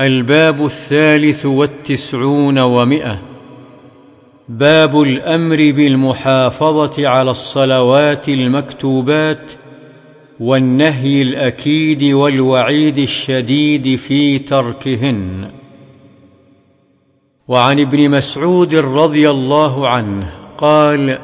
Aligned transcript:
الباب 0.00 0.64
الثالث 0.64 1.46
والتسعون 1.46 2.58
ومئة. 2.58 3.22
باب 4.48 5.02
الأمر 5.02 5.56
بالمحافظة 5.56 7.08
على 7.08 7.30
الصلوات 7.30 8.28
المكتوبات 8.28 9.52
والنهي 10.40 11.22
الأكيد 11.22 12.04
والوعيد 12.04 12.98
الشديد 12.98 13.96
في 13.96 14.38
تركهن. 14.38 15.50
وعن 17.48 17.80
ابن 17.80 18.10
مسعود 18.10 18.74
رضي 18.74 19.30
الله 19.30 19.88
عنه 19.88 20.32
قال 20.58 21.18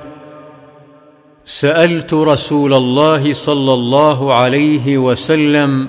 سألت 1.44 2.14
رسول 2.14 2.74
الله 2.74 3.32
صلى 3.32 3.72
الله 3.72 4.34
عليه 4.34 4.98
وسلم 4.98 5.88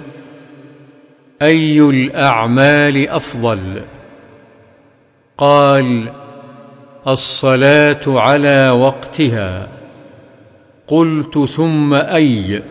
أي 1.41 1.79
الأعمال 1.79 3.09
أفضل؟ 3.09 3.81
قال 5.37 6.09
الصلاة 7.07 8.01
على 8.07 8.69
وقتها. 8.69 9.67
قلت 10.87 11.39
ثم 11.39 11.93
أي؟ 11.93 12.64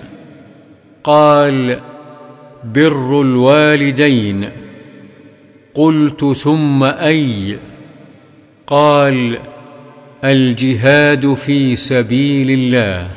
قال 1.04 1.80
بر 2.64 3.20
الوالدين. 3.20 4.48
قلت 5.74 6.24
ثم 6.24 6.84
أي؟ 6.84 7.58
قال 8.66 9.38
الجهاد 10.24 11.34
في 11.34 11.76
سبيل 11.76 12.50
الله. 12.50 13.10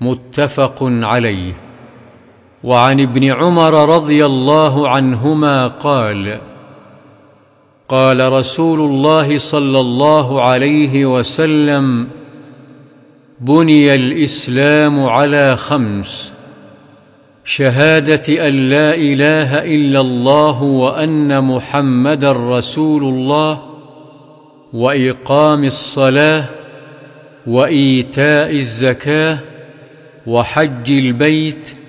متفق 0.00 0.78
عليه. 0.82 1.69
وعن 2.64 3.00
ابن 3.00 3.24
عمر 3.24 3.94
رضي 3.96 4.26
الله 4.26 4.88
عنهما 4.88 5.66
قال 5.66 6.40
قال 7.88 8.32
رسول 8.32 8.80
الله 8.80 9.38
صلى 9.38 9.80
الله 9.80 10.42
عليه 10.42 11.06
وسلم 11.06 12.08
بني 13.40 13.94
الإسلام 13.94 15.06
على 15.06 15.56
خمس 15.56 16.32
شهادة 17.44 18.48
أن 18.48 18.70
لا 18.70 18.94
إله 18.94 19.58
إلا 19.64 20.00
الله 20.00 20.62
وأن 20.62 21.44
محمدا 21.44 22.32
رسول 22.32 23.02
الله 23.04 23.62
وإقام 24.72 25.64
الصلاة 25.64 26.44
وإيتاء 27.46 28.50
الزكاة 28.50 29.38
وحج 30.26 30.90
البيت 30.90 31.79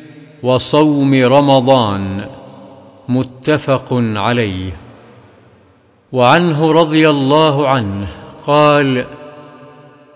وصوم 0.44 1.14
رمضان 1.14 2.26
متفق 3.10 3.88
عليه. 4.16 4.72
وعنه 6.12 6.72
رضي 6.72 7.10
الله 7.10 7.68
عنه 7.68 8.08
قال 8.48 9.06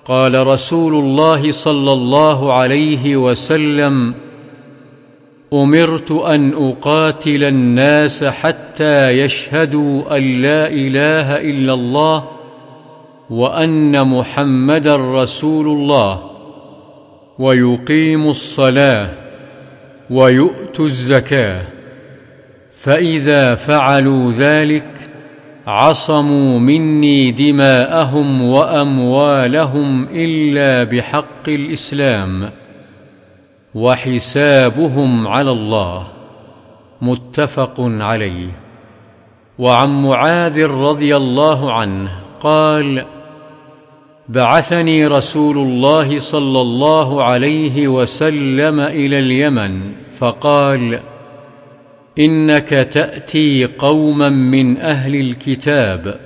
قال 0.06 0.48
رسول 0.48 0.94
الله 0.96 1.52
صلى 1.52 1.92
الله 1.92 2.54
عليه 2.54 3.18
وسلم 3.18 4.14
أمرت 5.54 6.12
أن 6.12 6.54
أقاتل 6.54 7.44
الناس 7.44 8.24
حتى 8.24 9.10
يشهدوا 9.10 10.18
أن 10.18 10.42
لا 10.42 10.68
إله 10.68 11.38
إلا 11.38 11.74
الله 11.74 12.24
وأن 13.30 14.08
محمدا 14.08 14.96
رسول 14.96 15.68
الله 15.68 16.22
ويقيموا 17.40 18.32
الصلاة 18.32 19.25
ويؤتوا 20.10 20.86
الزكاة. 20.86 21.66
فإذا 22.72 23.56
فعلوا 23.56 24.32
ذلك 24.32 25.10
عصموا 25.68 26.60
مني 26.60 27.32
دماءهم 27.32 28.42
وأموالهم 28.42 30.08
إلا 30.12 30.84
بحق 30.84 31.48
الإسلام 31.48 32.50
وحسابهم 33.76 35.28
على 35.28 35.52
الله. 35.52 36.08
متفق 37.02 37.76
عليه. 37.80 38.52
وعن 39.60 40.02
معاذ 40.02 40.66
رضي 40.66 41.16
الله 41.16 41.74
عنه 41.74 42.12
قال 42.42 43.06
بعثني 44.30 45.08
رسول 45.08 45.58
الله 45.58 46.20
صلى 46.20 46.62
الله 46.62 47.24
عليه 47.24 47.88
وسلم 47.88 48.80
إلى 48.80 49.20
اليمن 49.20 49.92
فقال 50.20 51.00
إنك 52.20 52.70
تأتي 52.70 53.66
قوما 53.66 54.30
من 54.30 54.78
أهل 54.78 55.16
الكتاب 55.16 56.20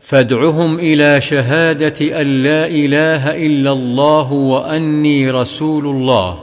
فادعهم 0.00 0.78
إلى 0.78 1.20
شهادة 1.20 2.20
أن 2.20 2.42
لا 2.42 2.66
إله 2.66 3.46
إلا 3.46 3.72
الله 3.72 4.32
وأني 4.32 5.30
رسول 5.30 5.86
الله 5.86 6.38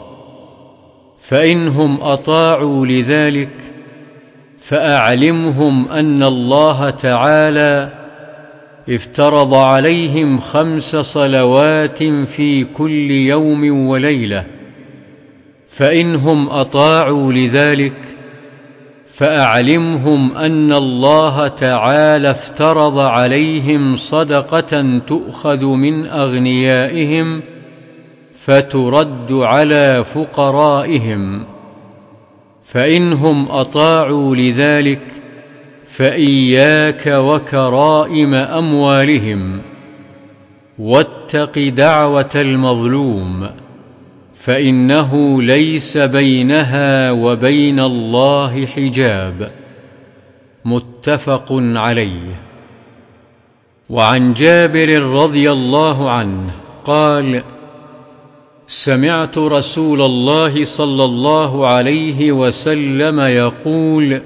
فإنهم 1.20 2.02
أطاعوا 2.02 2.86
لذلك 2.86 3.52
فأعلمهم 4.58 5.88
أن 5.88 6.24
الله 6.24 6.90
تعالى 6.90 7.90
افترض 8.90 9.54
عليهم 9.54 10.40
خمس 10.40 10.96
صلوات 10.96 12.04
في 12.04 12.64
كل 12.64 13.12
يوم 13.12 13.88
وليلة. 13.88 14.57
فإنهم 15.78 16.50
أطاعوا 16.50 17.34
لذلك 17.34 18.18
فأعلمهم 19.08 20.38
أن 20.38 20.74
الله 20.74 21.48
تعالى 21.48 22.32
افترض 22.32 23.00
عليهم 23.00 23.96
صدقة 23.96 25.00
تؤخذ 25.08 25.66
من 25.66 26.08
أغنيائهم 26.08 27.42
فترد 28.34 29.32
على 29.32 30.04
فقرائهم. 30.04 31.46
فإنهم 32.64 33.50
أطاعوا 33.50 34.36
لذلك 34.36 35.12
فإياك 35.86 37.08
وكرائم 37.08 38.34
أموالهم 38.34 39.62
واتق 40.80 41.60
دعوة 41.60 42.32
المظلوم. 42.36 43.67
فإنه 44.48 45.42
ليس 45.42 45.98
بينها 45.98 47.12
وبين 47.12 47.80
الله 47.80 48.66
حجاب. 48.66 49.52
متفق 50.66 51.48
عليه. 51.52 52.40
وعن 53.90 54.34
جابر 54.34 55.02
رضي 55.02 55.52
الله 55.52 56.12
عنه 56.12 56.52
قال 56.86 57.44
سمعت 58.68 59.38
رسول 59.38 60.02
الله 60.02 60.64
صلى 60.64 61.04
الله 61.04 61.68
عليه 61.68 62.32
وسلم 62.32 63.20
يقول 63.20 64.22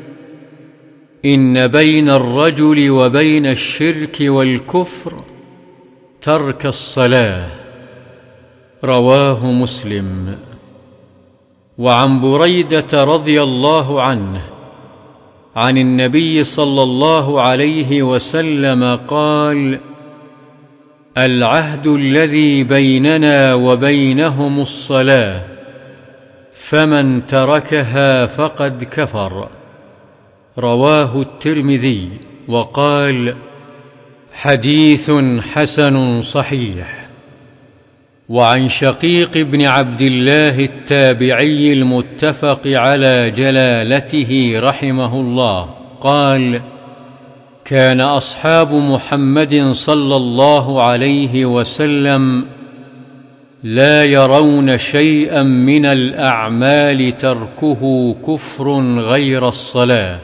إن 1.25 1.67
بين 1.67 2.09
الرجل 2.09 2.89
وبين 2.89 3.45
الشرك 3.45 4.17
والكفر 4.21 5.23
ترك 6.21 6.65
الصلاة. 6.65 7.60
رواه 8.83 9.45
مسلم. 9.45 10.37
وعن 11.77 12.19
بريدة 12.19 13.03
رضي 13.03 13.43
الله 13.43 14.01
عنه 14.01 14.41
عن 15.55 15.77
النبي 15.77 16.43
صلى 16.43 16.83
الله 16.83 17.41
عليه 17.41 18.03
وسلم 18.03 18.95
قال 19.07 19.79
العهد 21.17 21.87
الذي 21.87 22.63
بيننا 22.63 23.53
وبينهم 23.53 24.59
الصلاة 24.59 25.41
فمن 26.53 27.25
تركها 27.25 28.25
فقد 28.25 28.83
كفر. 28.83 29.47
رواه 30.59 31.21
الترمذي 31.21 32.09
وقال 32.47 33.35
حديث 34.33 35.11
حسن 35.53 36.21
صحيح. 36.21 37.00
وعن 38.31 38.69
شقيق 38.69 39.37
بن 39.37 39.61
عبد 39.61 40.01
الله 40.01 40.59
التابعي 40.59 41.73
المتفق 41.73 42.61
على 42.65 43.31
جلالته 43.31 44.53
رحمه 44.55 45.19
الله 45.19 45.69
قال 46.01 46.61
كان 47.65 48.01
أصحاب 48.01 48.73
محمد 48.73 49.71
صلى 49.71 50.15
الله 50.15 50.83
عليه 50.83 51.45
وسلم 51.45 52.45
لا 53.63 54.03
يرون 54.03 54.77
شيئا 54.77 55.43
من 55.43 55.85
الأعمال 55.85 57.15
تركه 57.15 58.15
كفر 58.27 58.81
غير 58.99 59.47
الصلاة. 59.47 60.19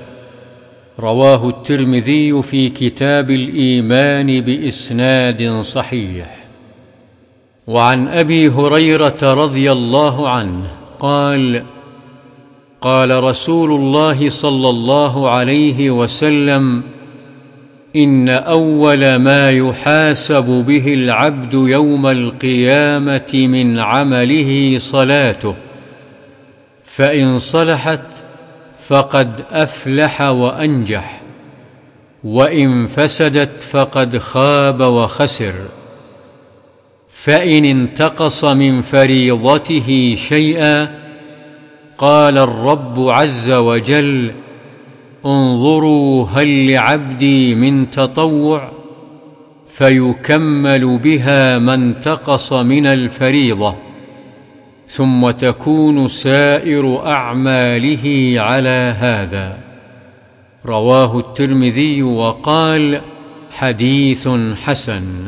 رواه 1.00 1.50
الترمذي 1.50 2.42
في 2.42 2.70
كتاب 2.70 3.32
الإيمان 3.32 4.42
بإسناد 4.42 5.62
صحيح. 5.62 6.47
وعن 7.68 8.08
أبي 8.08 8.50
هريرة 8.50 9.18
رضي 9.24 9.72
الله 9.72 10.30
عنه 10.30 10.72
قال 11.00 11.64
قال 12.82 13.24
رسول 13.24 13.72
الله 13.72 14.30
صلى 14.30 14.70
الله 14.70 15.30
عليه 15.30 15.92
وسلم 15.92 16.84
إن 17.96 18.30
أول 18.30 19.16
ما 19.16 19.50
يحاسب 19.50 20.44
به 20.44 20.94
العبد 20.94 21.54
يوم 21.54 22.08
القيامة 22.08 23.34
من 23.34 23.80
عمله 23.80 24.78
صلاته 24.78 25.56
فإن 26.84 27.40
صلحت 27.40 28.04
فقد 28.88 29.46
أفلح 29.52 30.22
وأنجح 30.22 31.22
وإن 32.24 32.86
فسدت 32.86 33.62
فقد 33.62 34.18
خاب 34.18 34.82
وخسر. 34.82 35.54
فإن 37.24 37.66
انتقص 37.66 38.46
من 38.46 38.82
فريضته 38.82 40.16
شيئا 40.18 40.90
قال 41.98 42.38
الرب 42.38 43.10
عز 43.10 43.52
وجل 43.52 44.32
انظروا 45.26 46.26
هل 46.26 46.72
لعبدي 46.72 47.56
من 47.56 47.90
تطوع 47.90 48.72
فيكمل 49.68 50.98
بها 50.98 51.60
ما 51.60 51.74
انتقص 51.74 52.54
من 52.54 52.86
الفريضة 52.86 53.76
ثم 54.88 55.30
تكون 55.30 56.08
سائر 56.08 57.06
أعماله 57.06 58.34
على 58.38 58.96
هذا. 59.00 59.58
رواه 60.66 61.20
الترمذي 61.20 62.04
وقال 62.04 63.02
حديث 63.52 64.30
حسن. 64.64 65.28